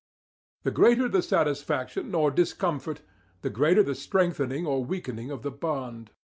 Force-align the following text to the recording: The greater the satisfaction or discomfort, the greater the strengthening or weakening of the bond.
The 0.63 0.71
greater 0.71 1.07
the 1.07 1.21
satisfaction 1.21 2.15
or 2.15 2.31
discomfort, 2.31 3.01
the 3.43 3.51
greater 3.51 3.83
the 3.83 3.93
strengthening 3.93 4.65
or 4.65 4.83
weakening 4.83 5.29
of 5.29 5.43
the 5.43 5.51
bond. 5.51 6.09